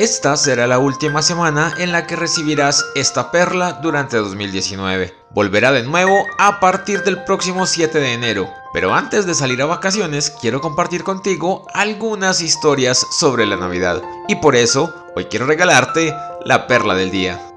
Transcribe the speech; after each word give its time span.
Esta 0.00 0.34
será 0.38 0.66
la 0.66 0.78
última 0.78 1.20
semana 1.20 1.74
en 1.76 1.92
la 1.92 2.06
que 2.06 2.16
recibirás 2.16 2.86
esta 2.94 3.30
perla 3.30 3.80
durante 3.82 4.16
2019. 4.16 5.14
Volverá 5.28 5.72
de 5.72 5.82
nuevo 5.82 6.24
a 6.38 6.58
partir 6.58 7.02
del 7.02 7.22
próximo 7.24 7.66
7 7.66 8.00
de 8.00 8.14
enero. 8.14 8.48
Pero 8.72 8.94
antes 8.94 9.26
de 9.26 9.34
salir 9.34 9.60
a 9.60 9.66
vacaciones, 9.66 10.30
quiero 10.40 10.62
compartir 10.62 11.04
contigo 11.04 11.66
algunas 11.74 12.40
historias 12.40 13.06
sobre 13.10 13.44
la 13.44 13.58
Navidad. 13.58 14.00
Y 14.26 14.36
por 14.36 14.56
eso, 14.56 14.90
hoy 15.16 15.26
quiero 15.26 15.44
regalarte 15.44 16.14
la 16.46 16.66
perla 16.66 16.94
del 16.94 17.10
día. 17.10 17.49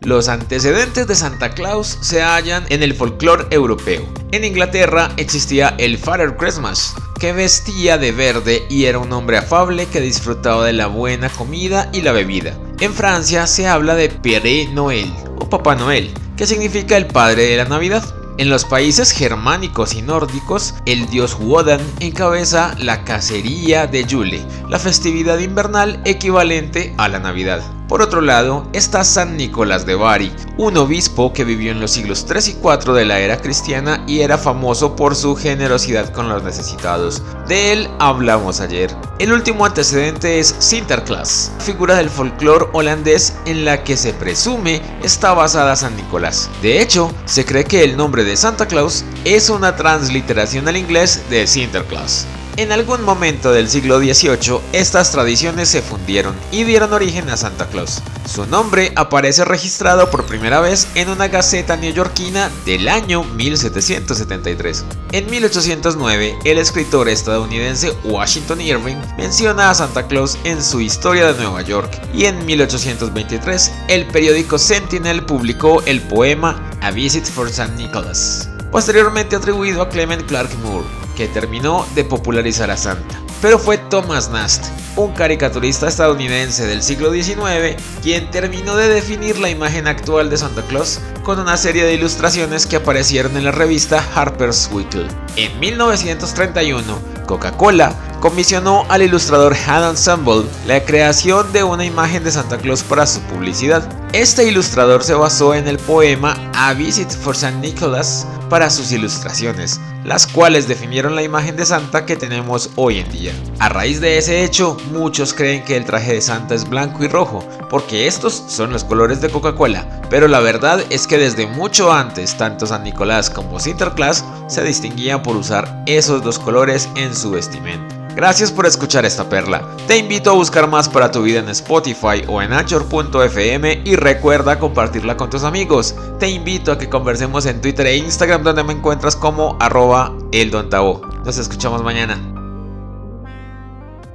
Los 0.00 0.28
antecedentes 0.28 1.08
de 1.08 1.14
Santa 1.16 1.50
Claus 1.50 1.98
se 2.00 2.22
hallan 2.22 2.64
en 2.68 2.84
el 2.84 2.94
folclore 2.94 3.46
europeo. 3.50 4.02
En 4.30 4.44
Inglaterra 4.44 5.10
existía 5.16 5.74
el 5.78 5.98
Father 5.98 6.36
Christmas, 6.36 6.94
que 7.18 7.32
vestía 7.32 7.98
de 7.98 8.12
verde 8.12 8.62
y 8.70 8.84
era 8.84 9.00
un 9.00 9.12
hombre 9.12 9.38
afable 9.38 9.86
que 9.86 10.00
disfrutaba 10.00 10.64
de 10.64 10.72
la 10.72 10.86
buena 10.86 11.28
comida 11.28 11.90
y 11.92 12.02
la 12.02 12.12
bebida. 12.12 12.56
En 12.78 12.94
Francia 12.94 13.48
se 13.48 13.66
habla 13.66 13.96
de 13.96 14.08
Père 14.08 14.72
Noël 14.72 15.12
o 15.40 15.50
Papá 15.50 15.74
Noel, 15.74 16.14
que 16.36 16.46
significa 16.46 16.96
el 16.96 17.08
padre 17.08 17.46
de 17.46 17.56
la 17.56 17.64
Navidad. 17.64 18.04
En 18.38 18.50
los 18.50 18.64
países 18.64 19.10
germánicos 19.10 19.94
y 19.94 20.02
nórdicos, 20.02 20.74
el 20.86 21.10
dios 21.10 21.36
Wodan 21.40 21.80
encabeza 21.98 22.76
la 22.78 23.02
cacería 23.02 23.88
de 23.88 24.04
Yule, 24.04 24.46
la 24.68 24.78
festividad 24.78 25.40
invernal 25.40 26.00
equivalente 26.04 26.94
a 26.98 27.08
la 27.08 27.18
Navidad. 27.18 27.77
Por 27.88 28.02
otro 28.02 28.20
lado 28.20 28.68
está 28.74 29.02
San 29.02 29.38
Nicolás 29.38 29.86
de 29.86 29.94
Bari, 29.94 30.30
un 30.58 30.76
obispo 30.76 31.32
que 31.32 31.44
vivió 31.44 31.72
en 31.72 31.80
los 31.80 31.92
siglos 31.92 32.26
3 32.26 32.48
y 32.48 32.54
4 32.54 32.92
de 32.92 33.06
la 33.06 33.18
era 33.20 33.40
cristiana 33.40 34.04
y 34.06 34.20
era 34.20 34.36
famoso 34.36 34.94
por 34.94 35.16
su 35.16 35.34
generosidad 35.34 36.12
con 36.12 36.28
los 36.28 36.42
necesitados. 36.42 37.22
De 37.48 37.72
él 37.72 37.88
hablamos 37.98 38.60
ayer. 38.60 38.94
El 39.18 39.32
último 39.32 39.64
antecedente 39.64 40.38
es 40.38 40.54
Sinterklaas, 40.58 41.50
figura 41.60 41.96
del 41.96 42.10
folclore 42.10 42.66
holandés 42.72 43.34
en 43.46 43.64
la 43.64 43.82
que 43.82 43.96
se 43.96 44.12
presume 44.12 44.82
está 45.02 45.32
basada 45.32 45.74
San 45.74 45.96
Nicolás. 45.96 46.50
De 46.60 46.82
hecho, 46.82 47.10
se 47.24 47.46
cree 47.46 47.64
que 47.64 47.84
el 47.84 47.96
nombre 47.96 48.22
de 48.22 48.36
Santa 48.36 48.68
Claus 48.68 49.02
es 49.24 49.48
una 49.48 49.76
transliteración 49.76 50.68
al 50.68 50.76
inglés 50.76 51.22
de 51.30 51.46
Sinterklaas. 51.46 52.26
En 52.58 52.72
algún 52.72 53.04
momento 53.04 53.52
del 53.52 53.68
siglo 53.68 54.00
XVIII, 54.00 54.58
estas 54.72 55.12
tradiciones 55.12 55.68
se 55.68 55.80
fundieron 55.80 56.34
y 56.50 56.64
dieron 56.64 56.92
origen 56.92 57.30
a 57.30 57.36
Santa 57.36 57.68
Claus. 57.68 58.02
Su 58.26 58.46
nombre 58.46 58.90
aparece 58.96 59.44
registrado 59.44 60.10
por 60.10 60.26
primera 60.26 60.58
vez 60.58 60.88
en 60.96 61.08
una 61.08 61.28
gaceta 61.28 61.76
neoyorquina 61.76 62.50
del 62.66 62.88
año 62.88 63.22
1773. 63.22 64.84
En 65.12 65.30
1809, 65.30 66.36
el 66.44 66.58
escritor 66.58 67.08
estadounidense 67.08 67.92
Washington 68.02 68.60
Irving 68.60 68.96
menciona 69.16 69.70
a 69.70 69.74
Santa 69.76 70.08
Claus 70.08 70.36
en 70.42 70.60
su 70.60 70.80
Historia 70.80 71.32
de 71.32 71.40
Nueva 71.40 71.62
York 71.62 72.02
y 72.12 72.24
en 72.24 72.44
1823 72.44 73.72
el 73.86 74.04
periódico 74.08 74.58
Sentinel 74.58 75.24
publicó 75.24 75.80
el 75.82 76.00
poema 76.00 76.68
A 76.80 76.90
Visit 76.90 77.26
for 77.26 77.46
St. 77.46 77.76
Nicholas, 77.76 78.48
posteriormente 78.72 79.36
atribuido 79.36 79.80
a 79.80 79.88
Clement 79.88 80.26
Clark 80.26 80.50
Moore 80.64 80.97
que 81.18 81.26
terminó 81.26 81.84
de 81.96 82.04
popularizar 82.04 82.70
a 82.70 82.76
Santa. 82.76 83.20
Pero 83.42 83.58
fue 83.58 83.76
Thomas 83.76 84.30
Nast, 84.30 84.66
un 84.94 85.12
caricaturista 85.14 85.88
estadounidense 85.88 86.64
del 86.64 86.80
siglo 86.80 87.12
XIX, 87.12 87.74
quien 88.02 88.30
terminó 88.30 88.76
de 88.76 88.88
definir 88.88 89.36
la 89.40 89.50
imagen 89.50 89.88
actual 89.88 90.30
de 90.30 90.36
Santa 90.36 90.62
Claus 90.62 91.00
con 91.24 91.40
una 91.40 91.56
serie 91.56 91.84
de 91.84 91.94
ilustraciones 91.94 92.66
que 92.66 92.76
aparecieron 92.76 93.36
en 93.36 93.44
la 93.44 93.50
revista 93.50 94.04
Harper's 94.14 94.70
Weekly. 94.72 95.08
En 95.34 95.58
1931, 95.58 96.84
Coca-Cola 97.26 97.92
comisionó 98.20 98.86
al 98.88 99.02
ilustrador 99.02 99.56
Han 99.66 99.90
Ensemble 99.90 100.44
la 100.68 100.84
creación 100.84 101.52
de 101.52 101.64
una 101.64 101.84
imagen 101.84 102.22
de 102.22 102.30
Santa 102.30 102.58
Claus 102.58 102.84
para 102.84 103.08
su 103.08 103.20
publicidad. 103.22 103.88
Este 104.14 104.48
ilustrador 104.48 105.04
se 105.04 105.12
basó 105.12 105.54
en 105.54 105.68
el 105.68 105.76
poema 105.76 106.34
A 106.54 106.72
Visit 106.72 107.10
for 107.10 107.34
St. 107.34 107.58
Nicholas 107.58 108.26
para 108.48 108.70
sus 108.70 108.90
ilustraciones, 108.90 109.78
las 110.02 110.26
cuales 110.26 110.66
definieron 110.66 111.14
la 111.14 111.22
imagen 111.22 111.56
de 111.56 111.66
Santa 111.66 112.06
que 112.06 112.16
tenemos 112.16 112.70
hoy 112.76 113.00
en 113.00 113.12
día. 113.12 113.32
A 113.58 113.68
raíz 113.68 114.00
de 114.00 114.16
ese 114.16 114.44
hecho, 114.44 114.78
muchos 114.92 115.34
creen 115.34 115.62
que 115.62 115.76
el 115.76 115.84
traje 115.84 116.14
de 116.14 116.22
Santa 116.22 116.54
es 116.54 116.66
blanco 116.66 117.04
y 117.04 117.08
rojo, 117.08 117.46
porque 117.68 118.06
estos 118.06 118.42
son 118.48 118.72
los 118.72 118.82
colores 118.82 119.20
de 119.20 119.28
Coca-Cola, 119.28 120.00
pero 120.08 120.26
la 120.26 120.40
verdad 120.40 120.82
es 120.88 121.06
que 121.06 121.18
desde 121.18 121.46
mucho 121.46 121.92
antes, 121.92 122.34
tanto 122.38 122.66
San 122.66 122.84
Nicolás 122.84 123.28
como 123.28 123.60
Sinterklaas 123.60 124.24
se 124.46 124.64
distinguían 124.64 125.22
por 125.22 125.36
usar 125.36 125.84
esos 125.84 126.22
dos 126.22 126.38
colores 126.38 126.88
en 126.96 127.14
su 127.14 127.32
vestimenta. 127.32 127.97
Gracias 128.18 128.50
por 128.50 128.66
escuchar 128.66 129.04
esta 129.04 129.28
perla. 129.28 129.62
Te 129.86 129.96
invito 129.96 130.32
a 130.32 130.34
buscar 130.34 130.68
más 130.68 130.88
para 130.88 131.12
tu 131.12 131.22
vida 131.22 131.38
en 131.38 131.48
Spotify 131.50 132.24
o 132.26 132.42
en 132.42 132.52
Anchor.fm 132.52 133.82
y 133.84 133.94
recuerda 133.94 134.58
compartirla 134.58 135.16
con 135.16 135.30
tus 135.30 135.44
amigos. 135.44 135.94
Te 136.18 136.28
invito 136.28 136.72
a 136.72 136.78
que 136.78 136.88
conversemos 136.88 137.46
en 137.46 137.60
Twitter 137.60 137.86
e 137.86 137.96
Instagram 137.98 138.42
donde 138.42 138.64
me 138.64 138.72
encuentras 138.72 139.14
como 139.14 139.56
arroba 139.60 140.16
eldontao. 140.32 141.00
Nos 141.24 141.38
escuchamos 141.38 141.84
mañana. 141.84 142.37